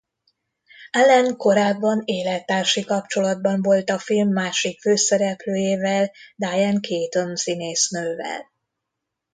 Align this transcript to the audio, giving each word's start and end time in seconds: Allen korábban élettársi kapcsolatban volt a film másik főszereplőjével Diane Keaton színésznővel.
Allen 0.91 1.35
korábban 1.37 2.01
élettársi 2.05 2.83
kapcsolatban 2.85 3.61
volt 3.61 3.89
a 3.89 3.99
film 3.99 4.29
másik 4.29 4.79
főszereplőjével 4.79 6.11
Diane 6.35 6.79
Keaton 6.79 7.35
színésznővel. 7.35 8.51